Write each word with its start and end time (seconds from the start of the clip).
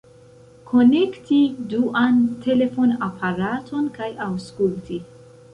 Konekti 0.69 1.37
duan 1.75 2.17
telefonaparaton 2.47 3.89
kaj 3.99 4.11
aŭskulti. 4.31 5.03